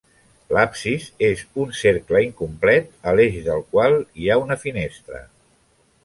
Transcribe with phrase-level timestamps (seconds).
[0.57, 5.21] L'absis és un cercle incomplet, a l'eix del qual hi ha una finestra.